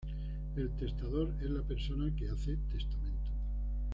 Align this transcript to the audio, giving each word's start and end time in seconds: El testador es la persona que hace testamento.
El 0.55 0.71
testador 0.77 1.31
es 1.43 1.51
la 1.51 1.61
persona 1.61 2.11
que 2.15 2.27
hace 2.27 2.57
testamento. 2.71 3.29